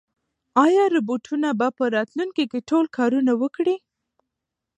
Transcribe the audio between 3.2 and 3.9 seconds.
وکړي؟